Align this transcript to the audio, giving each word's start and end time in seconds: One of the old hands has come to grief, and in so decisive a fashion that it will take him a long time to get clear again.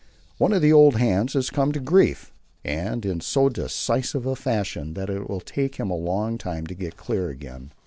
One 0.39 0.51
of 0.51 0.63
the 0.63 0.73
old 0.73 0.95
hands 0.95 1.33
has 1.33 1.51
come 1.51 1.71
to 1.73 1.79
grief, 1.79 2.33
and 2.65 3.05
in 3.05 3.21
so 3.21 3.49
decisive 3.49 4.25
a 4.25 4.35
fashion 4.35 4.95
that 4.95 5.11
it 5.11 5.29
will 5.29 5.41
take 5.41 5.75
him 5.75 5.91
a 5.91 5.95
long 5.95 6.39
time 6.39 6.65
to 6.65 6.73
get 6.73 6.97
clear 6.97 7.29
again. 7.29 7.71